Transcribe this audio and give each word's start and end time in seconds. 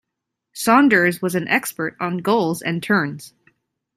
Saunders 0.53 1.21
was 1.21 1.35
an 1.35 1.47
expert 1.47 1.95
on 1.99 2.17
gulls 2.17 2.63
and 2.63 2.81
terns. 2.81 3.35